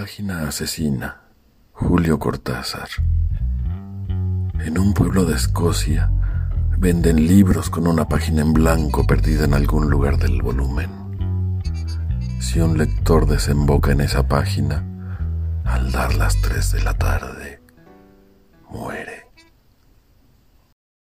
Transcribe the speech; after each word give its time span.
Página 0.00 0.46
asesina. 0.46 1.22
Julio 1.72 2.20
Cortázar. 2.20 2.88
En 4.64 4.78
un 4.78 4.94
pueblo 4.94 5.24
de 5.24 5.34
Escocia 5.34 6.08
venden 6.78 7.26
libros 7.26 7.68
con 7.68 7.88
una 7.88 8.06
página 8.06 8.42
en 8.42 8.52
blanco 8.52 9.04
perdida 9.08 9.44
en 9.44 9.54
algún 9.54 9.90
lugar 9.90 10.16
del 10.16 10.40
volumen. 10.40 10.88
Si 12.40 12.60
un 12.60 12.78
lector 12.78 13.26
desemboca 13.26 13.90
en 13.90 14.00
esa 14.00 14.28
página, 14.28 14.84
al 15.64 15.90
dar 15.90 16.14
las 16.14 16.40
tres 16.42 16.70
de 16.70 16.80
la 16.84 16.94
tarde. 16.94 17.60